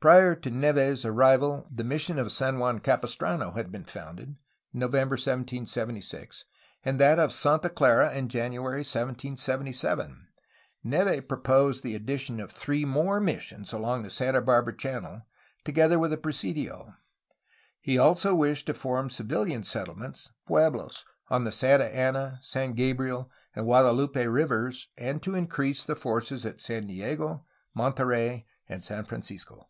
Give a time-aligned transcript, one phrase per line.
[0.00, 4.36] Prior to Neve's arrival the mission of San Juan Capistrano had been founded,
[4.72, 6.44] in November 1776,
[6.84, 10.28] and that of Santa Clarg, in January 1777.
[10.84, 15.22] Neve proposed the addition of three more missions along the Santa Barbara Channel,
[15.64, 16.94] together with a presidio.
[17.80, 23.64] He also wished to form civilian settlements {pueblos) on the Santa Ana, San Gabriel, and
[23.66, 27.44] Guadalupe rivers and to increase the forces at San Diego,
[27.74, 29.66] Monterey, and San Francisco.